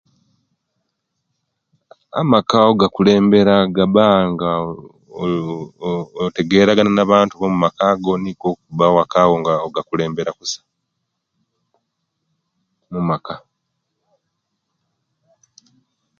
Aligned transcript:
Amaka 2.21 2.57
ogakulembera 2.71 3.55
gabba 3.75 4.05
nga, 4.29 4.49
ori 5.21 5.37
ooh 5.51 5.69
ooh 5.87 6.05
otegeragana 6.25 6.91
na'bantu 6.95 7.33
bomaka 7.41 7.87
go 8.03 8.13
nikwo 8.21 8.47
okuba 8.53 8.85
wakawo 8.95 9.33
nga 9.41 9.53
ogakulembera 9.67 10.31
kusa; 10.37 10.59
amaka. 12.97 13.35